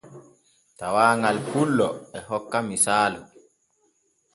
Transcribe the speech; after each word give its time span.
Tawaaŋal 0.77 1.37
pullo 1.49 1.89
e 2.17 2.19
hokka 2.29 2.59
misaalu. 2.69 3.19